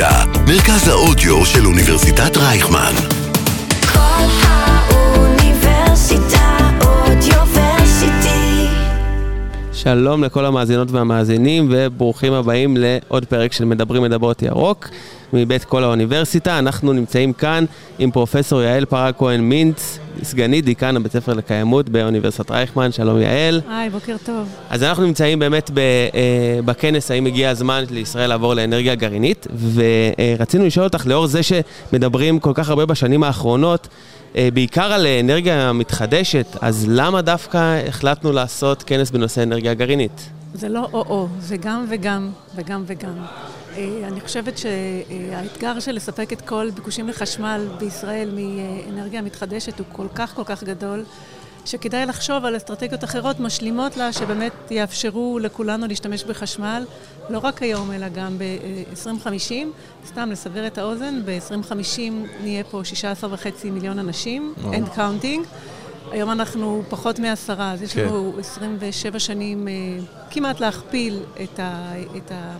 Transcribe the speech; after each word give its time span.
האוניברסיטה, 0.00 0.40
מרכז 0.46 0.88
האודיו 0.88 1.46
של 1.46 1.66
אוניברסיטת 1.66 2.36
רייכמן. 2.36 2.92
כל 3.92 4.26
האוניברסיטה 4.42 5.58
אודיוורסיטי. 6.84 8.66
שלום 9.72 10.24
לכל 10.24 10.44
המאזינות 10.44 10.90
והמאזינים 10.90 11.68
וברוכים 11.70 12.32
הבאים 12.32 12.76
לעוד 12.76 13.24
פרק 13.24 13.52
של 13.52 13.64
מדברים 13.64 14.02
מדברות 14.02 14.42
ירוק 14.42 14.88
מבית 15.32 15.64
כל 15.64 15.84
האוניברסיטה. 15.84 16.58
אנחנו 16.58 16.92
נמצאים 16.92 17.32
כאן 17.32 17.64
עם 17.98 18.10
פרופסור 18.10 18.62
יעל 18.62 18.84
פרה 18.84 19.12
כהן 19.12 19.40
מינץ, 19.40 19.98
סגנית 20.22 20.64
דיקן 20.64 20.96
הבית 20.96 21.12
ספר 21.12 21.34
לקיימות 21.34 21.88
באוניברסיטת 21.88 22.50
רייכמן. 22.50 22.92
שלום 22.92 23.20
יעל. 23.20 23.60
היי, 23.68 23.90
בוקר 23.90 24.16
טוב. 24.24 24.48
אז 24.70 24.82
אנחנו 24.82 25.06
נמצאים 25.06 25.38
באמת 25.38 25.70
ב, 25.74 25.78
אה, 25.78 26.60
בכנס 26.64 27.10
האם 27.10 27.26
הגיע 27.26 27.50
הזמן 27.50 27.84
לישראל 27.90 28.28
לעבור 28.28 28.54
לאנרגיה 28.54 28.94
גרעינית 28.94 29.46
ורצינו 29.74 30.66
לשאול 30.66 30.84
אותך 30.84 31.06
לאור 31.06 31.26
זה 31.26 31.40
שמדברים 31.42 32.38
כל 32.38 32.52
כך 32.54 32.68
הרבה 32.68 32.86
בשנים 32.86 33.22
האחרונות 33.22 33.88
אה, 34.36 34.48
בעיקר 34.54 34.92
על 34.92 35.06
אנרגיה 35.06 35.72
מתחדשת, 35.72 36.56
אז 36.60 36.86
למה 36.88 37.22
דווקא 37.22 37.80
החלטנו 37.88 38.32
לעשות 38.32 38.82
כנס 38.82 39.10
בנושא 39.10 39.42
אנרגיה 39.42 39.74
גרעינית? 39.74 40.30
זה 40.54 40.68
לא 40.68 40.88
או-או, 40.92 41.28
זה 41.40 41.56
גם 41.56 41.86
וגם, 41.88 42.30
וגם 42.56 42.84
וגם. 42.86 43.12
אה, 43.76 44.08
אני 44.08 44.20
חושבת 44.20 44.58
שהאתגר 44.58 45.80
של 45.80 45.92
לספק 45.92 46.32
את 46.32 46.40
כל 46.40 46.70
ביקושים 46.74 47.08
לחשמל 47.08 47.68
בישראל 47.78 48.30
מאנרגיה 48.34 49.22
מתחדשת 49.22 49.78
הוא 49.78 49.86
כל 49.92 50.06
כך 50.14 50.34
כל 50.34 50.44
כך 50.44 50.62
גדול, 50.62 51.04
שכדאי 51.64 52.06
לחשוב 52.06 52.44
על 52.44 52.56
אסטרטגיות 52.56 53.04
אחרות 53.04 53.40
משלימות 53.40 53.96
לה, 53.96 54.12
שבאמת 54.12 54.52
יאפשרו 54.70 55.38
לכולנו 55.38 55.86
להשתמש 55.86 56.24
בחשמל, 56.24 56.84
לא 57.30 57.38
רק 57.38 57.62
היום, 57.62 57.92
אלא 57.92 58.08
גם 58.08 58.38
ב-2050. 58.38 59.52
סתם 60.06 60.30
לסבר 60.30 60.66
את 60.66 60.78
האוזן, 60.78 61.22
ב-2050 61.24 62.00
נהיה 62.42 62.64
פה 62.64 62.80
16 62.84 63.32
וחצי 63.32 63.70
מיליון 63.70 63.98
אנשים, 63.98 64.54
and 64.58 64.96
counting. 64.96 65.46
היום 66.10 66.30
אנחנו 66.30 66.82
פחות 66.88 67.18
מעשרה, 67.18 67.72
אז 67.72 67.82
יש 67.82 67.94
כן. 67.94 68.04
לנו 68.04 68.34
27 68.38 69.18
שנים 69.18 69.68
אה, 69.68 69.72
כמעט 70.30 70.60
להכפיל 70.60 71.22
את 71.42 71.60
ה... 71.60 71.92
את 72.16 72.32
ה 72.32 72.56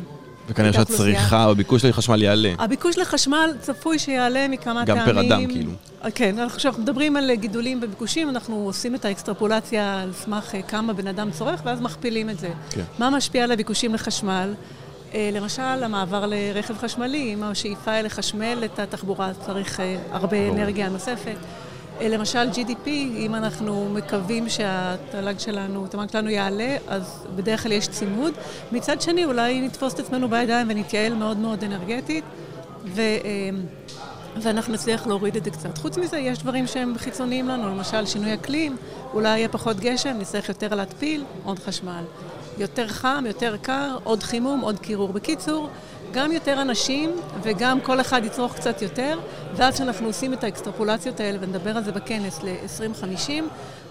וכנראה. 0.51 0.73
שהצריכה 0.73 1.45
או 1.45 1.51
הביקוש 1.51 1.85
לחשמל 1.85 2.23
יעלה. 2.23 2.53
הביקוש 2.59 2.99
לחשמל 2.99 3.51
צפוי 3.61 3.99
שיעלה 3.99 4.49
מכמה 4.49 4.85
גם 4.85 4.97
טעמים. 4.99 5.15
פר 5.15 5.37
אדם, 5.37 5.47
כאילו. 5.47 5.73
כן, 6.15 6.39
אנחנו- 6.39 6.59
כשאנחנו 6.59 6.83
מדברים 6.83 7.17
על 7.17 7.31
גידולים 7.35 7.81
בביקושים, 7.81 8.29
אנחנו 8.29 8.57
עושים 8.57 8.95
את 8.95 9.05
האקסטרפולציה 9.05 10.01
על 10.03 10.13
סמך 10.13 10.55
אה, 10.55 10.63
כמה 10.63 10.93
בן 10.93 11.07
אדם 11.07 11.31
צורך, 11.31 11.61
ואז 11.65 11.81
מכפילים 11.81 12.31
את 12.31 12.39
זה. 12.39 12.51
כן. 12.71 12.83
מה 12.99 13.11
משפיע 13.11 13.45
על 13.45 13.53
הביקושים 13.53 13.95
לחשמל? 13.95 14.55
אה, 15.15 15.31
למשל, 15.33 15.63
המעבר 15.63 16.25
לרכב 16.27 16.79
חשמלי, 16.79 17.33
עם 17.33 17.43
השאיפה 17.43 18.01
לחשמל 18.01 18.63
את 18.65 18.79
התחבורה, 18.79 19.31
צריך 19.47 19.81
אה, 19.81 19.97
הרבה 20.13 20.49
אנרגיה 20.49 20.89
נוספת. 20.89 21.37
למשל 22.09 22.51
GDP, 22.51 22.89
אם 22.89 23.35
אנחנו 23.35 23.89
מקווים 23.89 24.49
שהתל"ג 24.49 25.39
שלנו, 25.39 25.85
התמ"ג 25.85 26.11
שלנו 26.13 26.31
יעלה, 26.31 26.77
אז 26.89 27.27
בדרך 27.37 27.63
כלל 27.63 27.73
יש 27.73 27.89
צימוד. 27.89 28.33
מצד 28.73 29.01
שני, 29.01 29.25
אולי 29.25 29.61
נתפוס 29.61 29.95
את 29.95 29.99
עצמנו 29.99 30.29
בידיים 30.29 30.67
ונתייעל 30.71 31.15
מאוד 31.15 31.37
מאוד 31.37 31.65
אנרגטית, 31.65 32.25
ו, 32.85 33.01
אה, 33.01 33.51
ואנחנו 34.37 34.73
נצליח 34.73 35.07
להוריד 35.07 35.37
את 35.37 35.45
זה 35.45 35.51
קצת. 35.51 35.79
חוץ 35.79 35.99
מזה, 35.99 36.19
יש 36.19 36.39
דברים 36.39 36.67
שהם 36.67 36.95
חיצוניים 36.99 37.49
לנו, 37.49 37.69
למשל 37.69 38.07
שינוי 38.07 38.35
אקלים, 38.35 38.77
אולי 39.15 39.29
יהיה 39.39 39.49
פחות 39.49 39.81
גשם, 39.81 40.17
נצטרך 40.19 40.49
יותר 40.49 40.75
להתפיל, 40.75 41.25
עוד 41.45 41.59
חשמל. 41.59 42.05
יותר 42.59 42.89
חם, 42.89 43.25
יותר 43.27 43.57
קר, 43.63 43.99
עוד 44.05 44.23
חימום, 44.23 44.61
עוד 44.61 44.79
קירור. 44.79 45.13
בקיצור, 45.13 45.69
גם 46.13 46.33
יותר 46.33 46.63
אנשים 46.63 47.11
וגם 47.43 47.81
כל 47.81 48.01
אחד 48.01 48.25
יצרוך 48.25 48.55
קצת 48.55 48.83
יותר, 48.83 49.19
ואז 49.57 49.75
כשאנחנו 49.75 50.07
עושים 50.07 50.33
את 50.33 50.45
האקסטרפולציות 50.45 51.21
האלה, 51.21 51.39
ונדבר 51.41 51.77
על 51.77 51.85
זה 51.85 51.93
בכנס 51.93 52.41
ל-2050, 52.43 53.31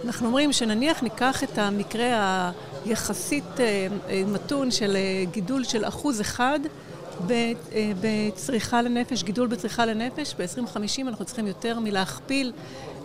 אנחנו 0.06 0.28
אומרים 0.28 0.54
שנניח 0.54 1.04
ניקח 1.04 1.44
את 1.44 1.58
המקרה 1.58 2.52
היחסית 2.86 3.60
אה, 3.60 3.88
אה, 4.10 4.24
מתון 4.28 4.72
של 4.72 4.96
אה, 4.96 5.24
גידול 5.32 5.64
של 5.64 5.86
אחוז 5.86 6.22
אחד 6.22 6.60
בצריכה 8.02 8.82
לנפש, 8.82 9.24
גידול 9.24 9.48
בצריכה 9.48 9.86
לנפש, 9.86 10.36
ב-2050 10.40 11.08
אנחנו 11.08 11.26
צריכים 11.26 11.48
יותר 11.48 11.80
מלהכפיל 11.80 12.52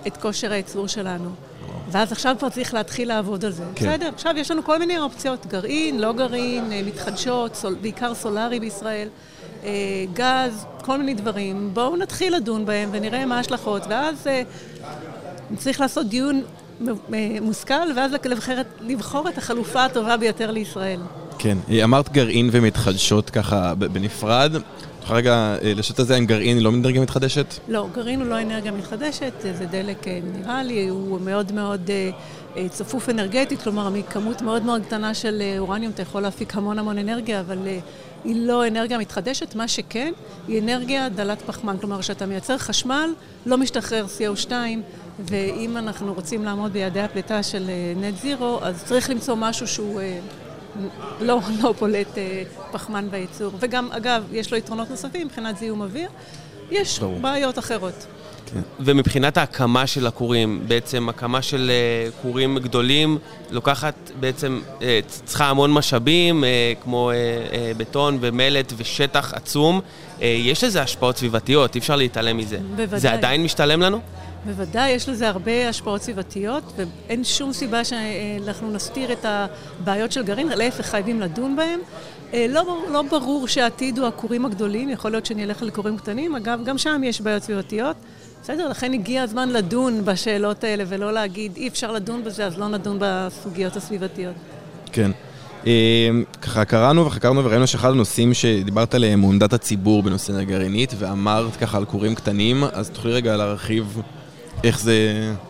את 0.07 0.17
כושר 0.17 0.53
הייצור 0.53 0.89
שלנו. 0.89 1.31
ואז 1.95 2.13
עכשיו 2.13 2.37
כבר 2.39 2.49
צריך 2.49 2.75
להתחיל 2.75 3.09
לעבוד 3.09 3.45
על 3.45 3.53
זה. 3.53 3.65
כן. 3.75 3.87
בסדר, 3.87 4.09
עכשיו 4.15 4.35
יש 4.37 4.51
לנו 4.51 4.65
כל 4.65 4.79
מיני 4.79 4.99
אופציות, 4.99 5.47
גרעין, 5.47 6.01
לא 6.01 6.13
גרעין, 6.13 6.73
אה, 6.73 6.81
מתחדשות, 6.87 7.55
סול, 7.55 7.77
בעיקר 7.81 8.15
סולארי 8.15 8.61
בישראל, 8.61 9.09
אה, 9.65 9.71
גז, 10.13 10.67
כל 10.85 10.99
מיני 10.99 11.15
דברים. 11.15 11.71
בואו 11.73 11.97
נתחיל 11.97 12.37
לדון 12.37 12.67
בהם 12.67 12.89
ונראה 12.93 13.27
מה 13.27 13.37
ההשלכות, 13.37 13.83
ואז 13.89 14.27
אה, 14.27 14.43
צריך 15.57 15.81
לעשות 15.81 16.09
דיון 16.09 16.43
מושכל, 17.43 17.75
ואז 17.97 18.13
לבחר, 18.25 18.63
לבחור 18.81 19.29
את 19.29 19.39
החלופה 19.39 19.85
הטובה 19.85 20.17
ביותר 20.17 20.51
לישראל. 20.51 21.01
כן. 21.39 21.59
אמרת 21.85 22.13
גרעין 22.13 22.49
ומתחדשות 22.53 23.31
ככה 23.31 23.75
בנפרד. 23.75 24.53
יכולה 25.05 25.19
רגע 25.19 25.57
אה, 25.63 25.73
לשאת 25.75 26.01
את 26.01 26.07
זה 26.07 26.17
עם 26.17 26.27
גרעין 26.27 26.61
לא 26.61 26.73
מאנרגיה 26.73 27.03
מתחדשת? 27.03 27.47
לא, 27.69 27.87
גרעין 27.95 28.21
הוא 28.21 28.29
לא 28.29 28.41
אנרגיה 28.41 28.73
מתחדשת, 28.73 29.33
זה 29.41 29.67
דלק 29.67 30.09
אה, 30.09 30.19
מינרלי, 30.33 30.89
הוא 30.89 31.21
מאוד 31.21 31.53
מאוד 31.53 31.91
אה, 32.57 32.69
צפוף 32.69 33.09
אנרגטית, 33.09 33.63
כלומר 33.63 33.91
מכמות 33.91 34.43
מאוד 34.43 34.63
מאוד 34.63 34.83
קטנה 34.83 35.15
של 35.15 35.43
אורניום 35.59 35.93
אתה 35.93 36.03
יכול 36.03 36.23
להפיק 36.23 36.57
המון 36.57 36.79
המון 36.79 36.99
אנרגיה, 36.99 37.41
אבל 37.41 37.59
היא 38.25 38.47
לא 38.47 38.67
אנרגיה 38.67 38.99
מתחדשת, 38.99 39.55
מה 39.55 39.69
שכן, 39.69 40.13
היא 40.49 40.63
אנרגיה 40.63 41.09
דלת 41.09 41.43
פחמן, 41.43 41.77
כלומר 41.81 42.01
כשאתה 42.01 42.27
מייצר 42.27 42.59
חשמל, 42.59 43.11
לא 43.47 43.59
משתחרר 43.59 44.07
CO2, 44.19 44.53
ואם 45.19 45.77
אנחנו 45.77 46.15
רוצים 46.15 46.45
לעמוד 46.45 46.73
ביעדי 46.73 47.01
הפליטה 47.01 47.43
של 47.43 47.71
נט 47.97 48.15
זירו, 48.23 48.59
אז 48.63 48.85
צריך 48.85 49.11
למצוא 49.11 49.35
משהו 49.37 49.67
שהוא... 49.67 50.01
לא, 51.21 51.41
לא 51.63 51.75
פולט 51.79 52.19
אה, 52.19 52.43
פחמן 52.73 53.11
בייצור. 53.11 53.53
וגם, 53.61 53.89
אגב, 53.93 54.25
יש 54.33 54.53
לו 54.53 54.59
יתרונות 54.59 54.91
נוספים 54.91 55.27
מבחינת 55.27 55.59
זיהום 55.59 55.83
אוויר. 55.83 56.11
יש 56.71 56.99
ברור. 56.99 57.19
בעיות 57.19 57.59
אחרות. 57.59 58.07
ומבחינת 58.81 59.37
ההקמה 59.37 59.87
של 59.87 60.07
הכורים, 60.07 60.65
בעצם 60.69 61.09
הקמה 61.09 61.43
של 61.43 61.71
אה, 61.71 62.11
כורים 62.23 62.59
גדולים 62.59 63.19
לוקחת 63.51 63.95
בעצם, 64.21 64.61
אה, 64.83 65.01
צריכה 65.25 65.51
המון 65.51 65.73
משאבים, 65.73 66.45
אה, 66.45 66.73
כמו 66.83 67.11
בטון 67.77 68.19
ומלט 68.21 68.73
ושטח 68.77 69.35
עצום. 69.35 69.81
יש 70.21 70.65
לזה 70.65 70.83
השפעות 70.83 71.17
סביבתיות, 71.17 71.75
אי 71.75 71.81
אפשר 71.81 71.97
להתעלם 71.97 72.37
מזה. 72.37 72.59
בוודאי. 72.77 73.01
זה 73.01 73.13
עדיין 73.13 73.43
משתלם 73.43 73.83
לנו? 73.83 74.01
בוודאי, 74.47 74.91
יש 74.91 75.09
לזה 75.09 75.29
הרבה 75.29 75.69
השפעות 75.69 76.03
סביבתיות, 76.03 76.73
ואין 76.77 77.25
שום 77.25 77.53
סיבה 77.53 77.85
שאנחנו 77.85 78.71
נסתיר 78.71 79.13
את 79.13 79.25
הבעיות 79.29 80.13
של 80.13 80.23
גרעין, 80.23 80.49
להפך, 80.49 80.87
חייבים 80.87 81.21
לדון 81.21 81.57
בהן. 81.57 81.79
לא, 82.49 82.85
לא 82.93 83.03
ברור 83.03 83.49
שהעתיד 83.49 83.99
הוא 83.99 84.07
הכורים 84.09 84.47
הגדולים, 84.47 84.91
יכול 84.91 85.11
להיות 85.11 85.27
שנלך 85.27 85.63
לכורים 85.63 85.97
קטנים, 85.97 86.37
אגב, 86.37 86.61
גם 86.65 86.79
שם 86.79 87.03
יש 87.05 87.21
בעיות 87.21 87.43
סביבתיות. 87.43 87.97
בסדר, 88.45 88.69
לכן 88.69 88.93
הגיע 88.93 89.23
הזמן 89.23 89.49
לדון 89.49 90.05
בשאלות 90.05 90.65
האלה, 90.65 90.85
ולא 90.87 91.13
להגיד, 91.13 91.57
אי 91.57 91.69
אפשר 91.69 91.93
לדון 91.93 92.25
בזה, 92.25 92.47
אז 92.47 92.59
לא 92.59 92.69
נדון 92.69 92.97
בסוגיות 93.01 93.77
הסביבתיות. 93.77 94.35
כן. 94.93 95.11
אה, 95.67 96.09
ככה 96.43 96.65
קראנו 96.65 97.07
וחקרנו 97.07 97.45
וראינו 97.45 97.67
שאחד 97.67 97.91
הנושאים 97.91 98.35
שדיברת 98.35 98.95
עליהם 98.95 99.21
הוא 99.21 99.33
עמדת 99.33 99.53
הציבור 99.53 100.03
בנושא 100.03 100.33
אנרגיה 100.33 100.59
גרעינית, 100.59 100.95
ואמרת 100.99 101.57
ככה 101.57 101.77
על 101.77 101.85
כורים 101.85 102.15
קטנים, 102.15 102.65
אז 102.73 102.91
תוכלי 102.91 103.13
רגע 103.13 103.37
להרחיב 103.37 104.01
איך 104.65 104.81
זה 104.81 104.95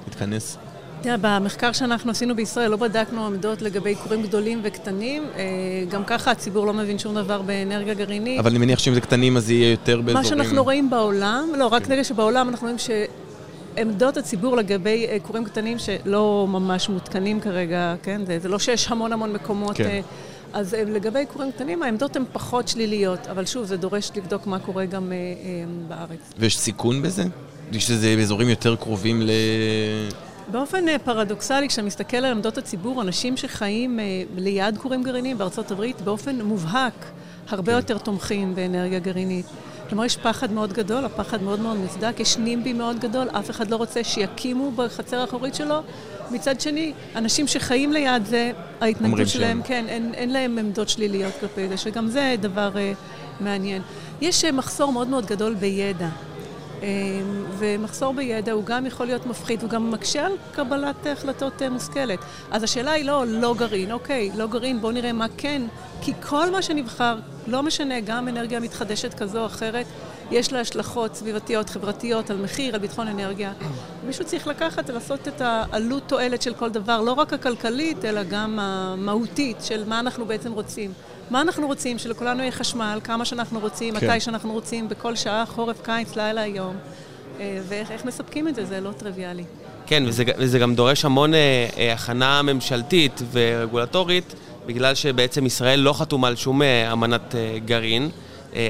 מתכנס? 0.08 0.58
תראה, 1.04 1.16
במחקר 1.20 1.72
שאנחנו 1.72 2.10
עשינו 2.10 2.36
בישראל 2.36 2.70
לא 2.70 2.76
בדקנו 2.76 3.26
עמדות 3.26 3.62
לגבי 3.62 3.94
כורים 3.94 4.22
גדולים 4.22 4.60
וקטנים. 4.62 5.24
אה, 5.36 5.42
גם 5.88 6.04
ככה 6.04 6.30
הציבור 6.30 6.66
לא 6.66 6.72
מבין 6.72 6.98
שום 6.98 7.14
דבר 7.14 7.42
באנרגיה 7.42 7.94
גרעינית. 7.94 8.40
אבל 8.40 8.50
אני 8.50 8.58
מניח 8.58 8.78
שאם 8.78 8.94
זה 8.94 9.00
קטנים 9.00 9.36
אז 9.36 9.50
יהיה 9.50 9.70
יותר 9.70 10.00
באזורים... 10.00 10.16
מה 10.16 10.24
שאנחנו 10.24 10.64
רואים 10.64 10.90
בעולם, 10.90 11.48
לא, 11.58 11.66
רק 11.66 11.88
נגד 11.88 12.02
שבעולם 12.02 12.48
אנחנו 12.48 12.68
רואים 12.68 12.78
שעמדות 13.76 14.16
הציבור 14.16 14.56
לגבי 14.56 15.06
כורים 15.22 15.44
קטנים 15.44 15.78
שלא 15.78 16.46
ממש 16.48 16.88
מותקנים 16.88 17.40
כרגע, 17.40 17.94
כן? 18.02 18.20
זה, 18.26 18.38
זה 18.38 18.48
לא 18.48 18.58
שיש 18.58 18.88
המון 18.88 19.12
המון 19.12 19.32
מקומות. 19.32 19.76
כן. 19.76 19.84
אה, 19.84 20.00
אז 20.52 20.74
אה, 20.74 20.84
לגבי 20.84 21.24
כורים 21.32 21.52
קטנים 21.52 21.82
העמדות 21.82 22.16
הן 22.16 22.24
פחות 22.32 22.68
שליליות, 22.68 23.26
אבל 23.26 23.46
שוב, 23.46 23.64
זה 23.64 23.76
דורש 23.76 24.10
לבדוק 24.16 24.46
מה 24.46 24.58
קורה 24.58 24.86
גם 24.86 25.12
בארץ. 25.88 26.32
ויש 26.38 26.58
סיכון 26.58 27.02
בזה? 27.02 27.24
שזה 27.78 28.14
באזורים 28.16 28.48
יותר 28.48 28.76
קרובים 28.76 29.22
ל... 29.22 29.30
באופן 30.50 30.88
אה, 30.88 30.98
פרדוקסלי, 30.98 31.68
כשאתה 31.68 31.82
מסתכל 31.82 32.16
על 32.16 32.24
עמדות 32.24 32.58
הציבור, 32.58 33.02
אנשים 33.02 33.36
שחיים 33.36 34.00
אה, 34.00 34.04
ליד 34.36 34.78
כורים 34.78 35.02
גרעיניים 35.02 35.38
בארצות 35.38 35.70
הברית, 35.70 36.00
באופן 36.00 36.40
מובהק, 36.40 37.04
הרבה 37.48 37.72
כן. 37.72 37.78
יותר 37.78 37.98
תומכים 37.98 38.54
באנרגיה 38.54 38.98
גרעינית. 38.98 39.46
כלומר, 39.88 40.04
יש 40.04 40.16
פחד 40.16 40.52
מאוד 40.52 40.72
גדול, 40.72 41.04
הפחד 41.04 41.42
מאוד 41.42 41.60
מאוד 41.60 41.76
מוצדק, 41.76 42.20
יש 42.20 42.36
נימבי 42.36 42.72
מאוד 42.72 42.98
גדול, 43.00 43.28
אף 43.28 43.50
אחד 43.50 43.70
לא 43.70 43.76
רוצה 43.76 44.04
שיקימו 44.04 44.70
בחצר 44.70 45.20
האחורית 45.20 45.54
שלו. 45.54 45.80
מצד 46.30 46.60
שני, 46.60 46.92
אנשים 47.16 47.46
שחיים 47.46 47.92
ליד 47.92 48.26
זה, 48.26 48.52
ההתנגדות. 48.80 49.28
שלהם, 49.28 49.62
כן, 49.62 49.84
אין, 49.88 50.14
אין 50.14 50.32
להם 50.32 50.58
עמדות 50.58 50.88
שליליות 50.88 51.32
כלפי 51.40 51.68
זה, 51.68 51.76
שגם 51.76 52.08
זה 52.08 52.34
דבר 52.40 52.70
אה, 52.76 52.92
מעניין. 53.40 53.82
יש 54.20 54.44
אה, 54.44 54.52
מחסור 54.52 54.92
מאוד 54.92 55.08
מאוד 55.08 55.26
גדול 55.26 55.54
בידע. 55.54 56.08
אה, 56.82 56.88
ומחסור 57.58 58.14
בידע 58.14 58.52
הוא 58.52 58.64
גם 58.64 58.86
יכול 58.86 59.06
להיות 59.06 59.26
מפחיד, 59.26 59.62
הוא 59.62 59.70
גם 59.70 59.90
מקשה 59.90 60.26
על 60.26 60.32
קבלת 60.52 61.06
החלטות 61.06 61.62
אה, 61.62 61.70
מושכלת. 61.70 62.18
אז 62.50 62.62
השאלה 62.62 62.90
היא 62.90 63.04
לא 63.04 63.26
לא 63.26 63.54
גרעין, 63.58 63.92
אוקיי, 63.92 64.30
לא 64.36 64.46
גרעין, 64.46 64.80
בואו 64.80 64.92
נראה 64.92 65.12
מה 65.12 65.26
כן, 65.36 65.62
כי 66.00 66.12
כל 66.28 66.50
מה 66.50 66.62
שנבחר, 66.62 67.16
לא 67.46 67.62
משנה, 67.62 68.00
גם 68.00 68.28
אנרגיה 68.28 68.60
מתחדשת 68.60 69.14
כזו 69.14 69.40
או 69.40 69.46
אחרת, 69.46 69.86
יש 70.30 70.52
לה 70.52 70.60
השלכות 70.60 71.14
סביבתיות, 71.14 71.70
חברתיות, 71.70 72.30
על 72.30 72.36
מחיר, 72.36 72.74
על 72.74 72.80
ביטחון 72.80 73.08
אנרגיה. 73.08 73.52
מישהו 74.06 74.24
צריך 74.24 74.46
לקחת 74.46 74.90
ולעשות 74.90 75.28
את 75.28 75.40
העלות 75.40 76.02
תועלת 76.06 76.42
של 76.42 76.54
כל 76.54 76.70
דבר, 76.70 77.00
לא 77.00 77.12
רק 77.12 77.32
הכלכלית, 77.32 78.04
אלא 78.04 78.22
גם 78.22 78.58
המהותית 78.58 79.56
של 79.60 79.88
מה 79.88 80.00
אנחנו 80.00 80.26
בעצם 80.26 80.52
רוצים. 80.52 80.92
מה 81.30 81.40
אנחנו 81.40 81.66
רוצים? 81.66 81.98
שלכולנו 81.98 82.40
יהיה 82.40 82.52
חשמל, 82.52 82.98
כמה 83.04 83.24
שאנחנו 83.24 83.60
רוצים, 83.60 83.96
כן. 83.96 84.06
מתי 84.10 84.20
שאנחנו 84.20 84.52
רוצים, 84.52 84.88
בכל 84.88 85.16
שעה, 85.16 85.46
חורף, 85.46 85.82
קיץ, 85.82 86.16
לילה, 86.16 86.46
יום. 86.46 86.76
אה, 87.40 87.58
ואיך 87.68 87.90
איך 87.90 88.04
מספקים 88.04 88.48
את 88.48 88.54
זה, 88.54 88.64
זה 88.64 88.80
לא 88.80 88.92
טריוויאלי. 88.92 89.44
כן, 89.86 90.02
וזה, 90.06 90.24
וזה 90.38 90.58
גם 90.58 90.74
דורש 90.74 91.04
המון 91.04 91.34
אה, 91.34 91.68
אה, 91.76 91.92
הכנה 91.92 92.42
ממשלתית 92.42 93.22
ורגולטורית, 93.32 94.34
בגלל 94.66 94.94
שבעצם 94.94 95.46
ישראל 95.46 95.80
לא 95.80 95.92
חתומה 95.92 96.28
על 96.28 96.36
שום 96.36 96.62
אה, 96.62 96.92
אמנת 96.92 97.34
אה, 97.34 97.58
גרעין, 97.64 98.10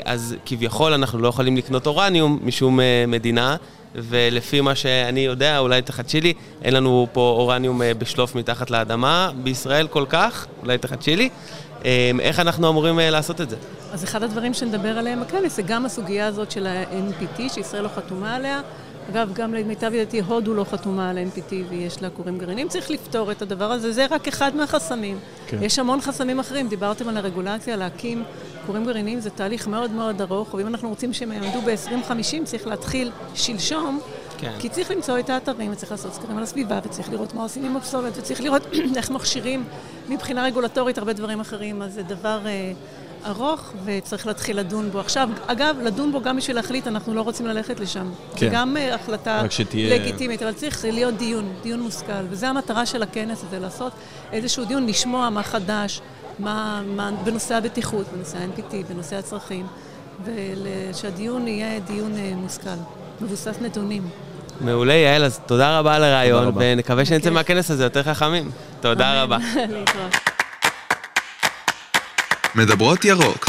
אז 0.04 0.36
כביכול 0.46 0.92
אנחנו 0.92 1.18
לא 1.18 1.28
יכולים 1.28 1.56
לקנות 1.56 1.86
אורניום 1.86 2.38
משום 2.42 2.80
אה, 2.80 3.04
מדינה, 3.08 3.56
ולפי 3.94 4.60
מה 4.60 4.74
שאני 4.74 5.20
יודע, 5.20 5.58
אולי 5.58 5.82
תחדשי 5.82 6.20
לי, 6.20 6.32
אין 6.62 6.74
לנו 6.74 7.06
פה 7.12 7.20
אורניום 7.20 7.82
אה, 7.82 7.94
בשלוף 7.94 8.34
מתחת 8.34 8.70
לאדמה 8.70 9.30
בישראל 9.42 9.86
כל 9.86 10.04
כך, 10.08 10.46
אולי 10.62 10.78
תחדשי 10.78 11.16
לי. 11.16 11.28
אה, 11.84 12.10
איך 12.20 12.40
אנחנו 12.40 12.68
אמורים 12.68 13.00
אה, 13.00 13.10
לעשות 13.10 13.40
את 13.40 13.50
זה? 13.50 13.56
אז 13.92 14.04
אחד 14.04 14.22
הדברים 14.22 14.54
שנדבר 14.54 14.98
עליהם 14.98 15.20
בכנס 15.20 15.56
זה 15.56 15.62
גם 15.62 15.86
הסוגיה 15.86 16.26
הזאת 16.26 16.50
של 16.50 16.66
ה-NPT, 16.66 17.42
שישראל 17.48 17.82
לא 17.82 17.88
חתומה 17.96 18.34
עליה. 18.34 18.60
אגב, 19.10 19.32
גם 19.34 19.54
למיטב 19.54 19.86
ידיעתי, 19.86 20.20
הודו 20.20 20.54
לא 20.54 20.64
חתומה 20.64 21.10
על 21.10 21.18
NPT 21.18 21.54
ויש 21.68 22.02
לה 22.02 22.10
כורים 22.10 22.38
גרעינים. 22.38 22.68
צריך 22.68 22.90
לפתור 22.90 23.32
את 23.32 23.42
הדבר 23.42 23.72
הזה, 23.72 23.92
זה 23.92 24.06
רק 24.10 24.28
אחד 24.28 24.56
מהחסמים. 24.56 25.18
כן. 25.46 25.58
יש 25.62 25.78
המון 25.78 26.00
חסמים 26.00 26.40
אחרים, 26.40 26.68
דיברתם 26.68 27.08
על 27.08 27.16
הרגולציה, 27.16 27.76
להקים 27.76 28.24
כורים 28.66 28.84
גרעיניים 28.84 29.20
זה 29.20 29.30
תהליך 29.30 29.68
מאוד 29.68 29.90
מאוד 29.90 30.20
ארוך, 30.20 30.54
ואם 30.54 30.66
אנחנו 30.66 30.88
רוצים 30.88 31.12
שהם 31.12 31.32
יעמדו 31.32 31.60
ב-2050, 31.60 32.44
צריך 32.44 32.66
להתחיל 32.66 33.10
שלשום. 33.34 34.00
כן. 34.38 34.52
כי 34.58 34.68
צריך 34.68 34.90
למצוא 34.90 35.18
את 35.18 35.30
האתרים, 35.30 35.72
וצריך 35.72 35.92
לעשות 35.92 36.14
סקרים 36.14 36.36
על 36.36 36.42
הסביבה, 36.42 36.80
וצריך 36.84 37.10
לראות 37.10 37.34
מה 37.34 37.42
עושים 37.42 37.64
עם 37.64 37.76
הפסולת, 37.76 38.18
וצריך 38.18 38.40
לראות 38.40 38.66
איך 38.96 39.10
מכשירים 39.10 39.64
מבחינה 40.08 40.44
רגולטורית 40.44 40.98
הרבה 40.98 41.12
דברים 41.12 41.40
אחרים, 41.40 41.82
אז 41.82 41.94
זה 41.94 42.02
דבר 42.02 42.46
אה, 42.46 42.72
ארוך, 43.26 43.72
וצריך 43.84 44.26
להתחיל 44.26 44.58
לדון 44.58 44.90
בו. 44.90 45.00
עכשיו, 45.00 45.28
אגב, 45.46 45.76
לדון 45.82 46.12
בו 46.12 46.22
גם 46.22 46.36
בשביל 46.36 46.56
להחליט, 46.56 46.86
אנחנו 46.86 47.14
לא 47.14 47.20
רוצים 47.20 47.46
ללכת 47.46 47.80
לשם. 47.80 48.10
כן. 48.36 48.38
זה 48.46 48.54
גם 48.54 48.76
אה, 48.76 48.94
החלטה 48.94 49.42
שתהיה- 49.50 49.94
לגיטימית, 49.98 50.42
אבל 50.42 50.52
צריך 50.52 50.84
להיות 50.84 51.14
דיון, 51.16 51.52
דיון 51.62 51.80
מושכל, 51.80 52.12
וזו 52.30 52.46
המטרה 52.46 52.86
של 52.86 53.02
הכנס 53.02 53.44
הזה, 53.46 53.58
לעשות 53.58 53.92
איזשהו 54.32 54.64
דיון, 54.64 54.86
לשמוע 54.86 55.30
מה 55.30 55.42
חדש, 55.42 56.00
מה, 56.38 56.82
מה 56.86 57.10
בנושא 57.24 57.54
הבטיחות, 57.54 58.06
בנושא 58.16 58.38
ה-NPT, 58.38 58.74
בנושא 58.92 59.16
הצרכים, 59.16 59.66
ושהדיון 60.24 61.48
יהיה 61.48 61.80
דיון 61.80 62.16
אה, 62.16 62.32
מושכל, 62.36 62.70
מבוסס 63.20 63.54
נתונים. 63.60 64.02
מעולה, 64.60 64.94
יעל, 64.94 65.24
אז 65.24 65.40
תודה 65.46 65.78
רבה 65.78 65.94
על 65.94 66.04
הרעיון, 66.04 66.44
רבה. 66.46 66.60
ונקווה 66.64 67.04
שנצא. 67.04 67.30
מהכנס 67.30 67.70
הזה 67.70 67.84
יותר 67.84 68.02
חכמים. 68.02 68.50
תודה 68.80 69.22
רבה. 69.22 69.38
להתראות. 69.72 70.33
מדברות 72.56 73.04
ירוק, 73.04 73.46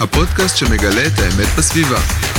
הפודקאסט 0.00 0.56
שמגלה 0.56 1.06
את 1.06 1.18
האמת 1.18 1.48
בסביבה. 1.58 2.31